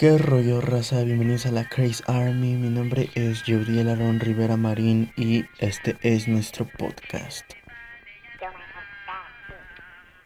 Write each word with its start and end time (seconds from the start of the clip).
¿Qué 0.00 0.16
rollo 0.16 0.62
raza? 0.62 1.02
Bienvenidos 1.02 1.44
a 1.44 1.50
la 1.50 1.68
Crazy 1.68 2.02
Army. 2.06 2.54
Mi 2.54 2.70
nombre 2.70 3.10
es 3.14 3.42
Judiel 3.42 3.90
Aaron 3.90 4.18
Rivera 4.18 4.56
Marín 4.56 5.12
y 5.14 5.44
este 5.58 5.94
es 6.00 6.26
nuestro 6.26 6.66
podcast. 6.78 7.44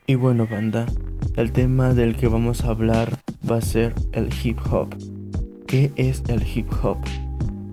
Y 0.06 0.14
bueno, 0.14 0.46
banda, 0.46 0.86
el 1.34 1.50
tema 1.50 1.92
del 1.92 2.14
que 2.14 2.28
vamos 2.28 2.62
a 2.62 2.68
hablar 2.68 3.18
va 3.50 3.56
a 3.56 3.62
ser 3.62 3.94
el 4.12 4.28
hip 4.44 4.60
hop. 4.70 4.94
¿Qué 5.66 5.90
es 5.96 6.22
el 6.28 6.46
hip 6.46 6.68
hop? 6.80 6.98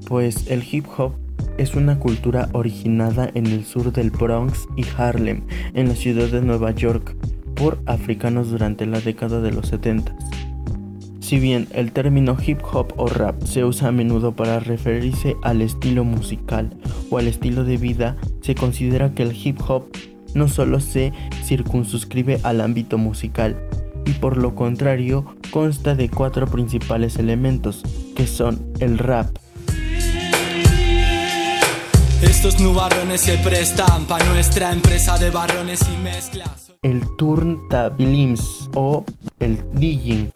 Pues 0.07 0.47
el 0.49 0.63
hip 0.63 0.87
hop 0.97 1.13
es 1.59 1.75
una 1.75 1.99
cultura 1.99 2.49
originada 2.53 3.29
en 3.35 3.45
el 3.45 3.63
sur 3.63 3.93
del 3.93 4.09
Bronx 4.09 4.67
y 4.75 4.85
Harlem, 4.97 5.45
en 5.75 5.87
la 5.87 5.93
ciudad 5.93 6.29
de 6.29 6.41
Nueva 6.41 6.71
York, 6.71 7.15
por 7.53 7.79
africanos 7.85 8.49
durante 8.49 8.87
la 8.87 8.99
década 9.01 9.39
de 9.39 9.51
los 9.51 9.67
70. 9.67 10.15
Si 11.31 11.39
bien 11.39 11.69
el 11.71 11.93
término 11.93 12.35
hip 12.45 12.59
hop 12.73 12.93
o 12.97 13.07
rap 13.07 13.41
se 13.43 13.63
usa 13.63 13.87
a 13.87 13.91
menudo 13.93 14.35
para 14.35 14.59
referirse 14.59 15.37
al 15.43 15.61
estilo 15.61 16.03
musical 16.03 16.75
o 17.09 17.19
al 17.19 17.29
estilo 17.29 17.63
de 17.63 17.77
vida, 17.77 18.17
se 18.41 18.53
considera 18.53 19.13
que 19.13 19.23
el 19.23 19.31
hip 19.33 19.57
hop 19.65 19.85
no 20.33 20.49
solo 20.49 20.81
se 20.81 21.13
circunscribe 21.45 22.41
al 22.43 22.59
ámbito 22.59 22.97
musical, 22.97 23.55
y 24.05 24.11
por 24.11 24.35
lo 24.35 24.55
contrario 24.55 25.25
consta 25.51 25.95
de 25.95 26.09
cuatro 26.09 26.47
principales 26.47 27.15
elementos, 27.15 27.81
que 28.13 28.27
son 28.27 28.61
el 28.81 28.97
rap, 28.97 29.29
estos 32.21 32.59
nubarrones 32.59 33.21
se 33.21 33.37
prestan 33.37 34.05
para 34.05 34.25
nuestra 34.25 34.73
empresa 34.73 35.17
de 35.17 35.29
barrones 35.29 35.79
y 35.91 35.97
mezclas. 36.03 36.73
El 36.81 37.01
turntablims 37.15 38.69
o 38.75 39.05
el 39.39 39.63
digging, 39.73 40.31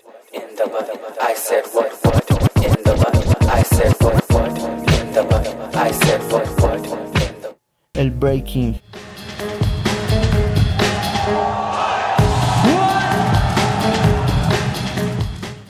el 7.94 8.12
breaking, 8.12 8.80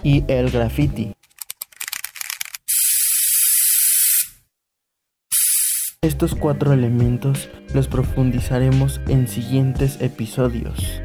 y 0.04 0.24
el 0.28 0.50
graffiti. 0.50 1.14
Estos 6.02 6.36
cuatro 6.36 6.74
elementos 6.74 7.50
los 7.74 7.88
profundizaremos 7.88 9.02
en 9.08 9.28
siguientes 9.28 10.02
episodios. 10.02 11.02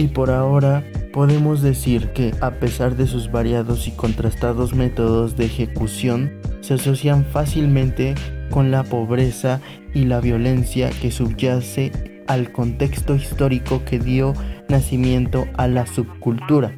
Y 0.00 0.08
por 0.08 0.30
ahora 0.30 0.82
podemos 1.12 1.60
decir 1.60 2.08
que 2.14 2.32
a 2.40 2.52
pesar 2.52 2.96
de 2.96 3.06
sus 3.06 3.30
variados 3.30 3.86
y 3.86 3.90
contrastados 3.90 4.74
métodos 4.74 5.36
de 5.36 5.44
ejecución, 5.44 6.32
se 6.62 6.72
asocian 6.72 7.26
fácilmente 7.26 8.14
con 8.48 8.70
la 8.70 8.82
pobreza 8.82 9.60
y 9.92 10.06
la 10.06 10.22
violencia 10.22 10.88
que 10.88 11.10
subyace 11.10 11.92
al 12.28 12.50
contexto 12.50 13.14
histórico 13.14 13.84
que 13.84 13.98
dio 13.98 14.32
nacimiento 14.70 15.44
a 15.58 15.68
la 15.68 15.84
subcultura. 15.84 16.74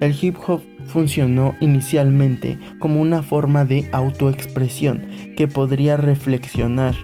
El 0.00 0.16
hip 0.20 0.34
hop 0.44 0.60
funcionó 0.86 1.54
inicialmente 1.60 2.58
como 2.80 3.00
una 3.00 3.22
forma 3.22 3.66
de 3.66 3.88
autoexpresión 3.92 5.06
que 5.36 5.46
podría 5.46 5.96
reflexionar, 5.96 6.96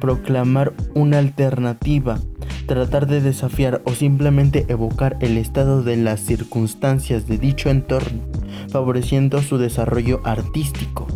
proclamar 0.00 0.72
una 0.94 1.18
alternativa, 1.18 2.20
tratar 2.70 3.08
de 3.08 3.20
desafiar 3.20 3.82
o 3.84 3.94
simplemente 3.94 4.64
evocar 4.68 5.16
el 5.18 5.38
estado 5.38 5.82
de 5.82 5.96
las 5.96 6.20
circunstancias 6.20 7.26
de 7.26 7.36
dicho 7.36 7.68
entorno, 7.68 8.20
favoreciendo 8.68 9.42
su 9.42 9.58
desarrollo 9.58 10.20
artístico. 10.22 11.08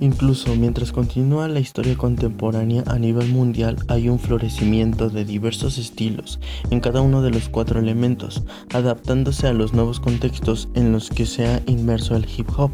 Incluso 0.00 0.56
mientras 0.56 0.92
continúa 0.92 1.46
la 1.46 1.60
historia 1.60 1.94
contemporánea 1.94 2.84
a 2.86 2.98
nivel 2.98 3.28
mundial 3.28 3.76
hay 3.88 4.08
un 4.08 4.18
florecimiento 4.18 5.10
de 5.10 5.26
diversos 5.26 5.76
estilos 5.76 6.40
en 6.70 6.80
cada 6.80 7.02
uno 7.02 7.20
de 7.20 7.32
los 7.32 7.50
cuatro 7.50 7.80
elementos, 7.80 8.42
adaptándose 8.72 9.46
a 9.46 9.52
los 9.52 9.74
nuevos 9.74 10.00
contextos 10.00 10.70
en 10.72 10.90
los 10.90 11.10
que 11.10 11.26
se 11.26 11.46
ha 11.46 11.60
inmerso 11.66 12.16
el 12.16 12.26
hip 12.34 12.48
hop, 12.56 12.70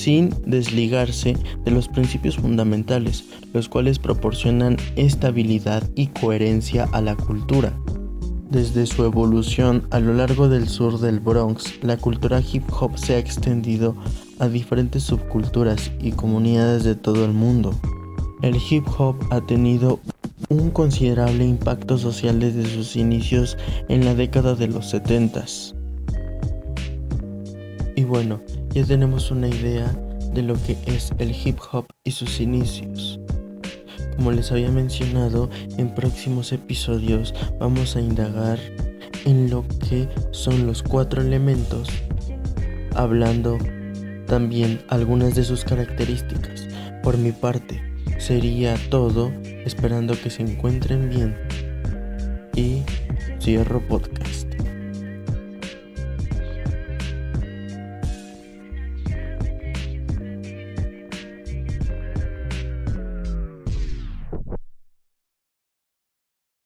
sin 0.00 0.30
desligarse 0.46 1.36
de 1.64 1.70
los 1.70 1.88
principios 1.88 2.36
fundamentales, 2.36 3.24
los 3.52 3.68
cuales 3.68 3.98
proporcionan 3.98 4.78
estabilidad 4.96 5.82
y 5.94 6.06
coherencia 6.06 6.88
a 6.92 7.02
la 7.02 7.16
cultura. 7.16 7.78
Desde 8.50 8.86
su 8.86 9.04
evolución 9.04 9.86
a 9.90 10.00
lo 10.00 10.14
largo 10.14 10.48
del 10.48 10.68
sur 10.68 10.98
del 10.98 11.20
Bronx, 11.20 11.82
la 11.82 11.98
cultura 11.98 12.40
hip 12.40 12.64
hop 12.72 12.96
se 12.96 13.14
ha 13.14 13.18
extendido 13.18 13.94
a 14.38 14.48
diferentes 14.48 15.02
subculturas 15.02 15.92
y 16.00 16.12
comunidades 16.12 16.82
de 16.82 16.94
todo 16.94 17.26
el 17.26 17.32
mundo. 17.32 17.74
El 18.40 18.56
hip 18.56 18.86
hop 18.98 19.16
ha 19.30 19.42
tenido 19.42 20.00
un 20.48 20.70
considerable 20.70 21.44
impacto 21.44 21.98
social 21.98 22.40
desde 22.40 22.64
sus 22.64 22.96
inicios 22.96 23.58
en 23.88 24.06
la 24.06 24.14
década 24.14 24.54
de 24.54 24.66
los 24.66 24.88
70. 24.88 25.44
Y 27.96 28.04
bueno, 28.04 28.40
ya 28.72 28.84
tenemos 28.84 29.30
una 29.30 29.48
idea 29.48 29.92
de 30.32 30.42
lo 30.42 30.54
que 30.54 30.76
es 30.86 31.12
el 31.18 31.34
hip 31.34 31.58
hop 31.72 31.86
y 32.04 32.12
sus 32.12 32.40
inicios. 32.40 33.20
Como 34.16 34.32
les 34.32 34.52
había 34.52 34.70
mencionado, 34.70 35.50
en 35.76 35.94
próximos 35.94 36.52
episodios 36.52 37.34
vamos 37.58 37.96
a 37.96 38.00
indagar 38.00 38.58
en 39.24 39.50
lo 39.50 39.64
que 39.88 40.08
son 40.30 40.66
los 40.66 40.82
cuatro 40.82 41.20
elementos, 41.20 41.88
hablando 42.94 43.58
también 44.26 44.80
algunas 44.88 45.34
de 45.34 45.44
sus 45.44 45.64
características. 45.64 46.68
Por 47.02 47.18
mi 47.18 47.32
parte, 47.32 47.82
sería 48.18 48.76
todo, 48.90 49.32
esperando 49.64 50.14
que 50.20 50.30
se 50.30 50.42
encuentren 50.42 51.08
bien. 51.08 51.36
Y 52.54 52.82
cierro 53.40 53.80
podcast. 53.88 54.46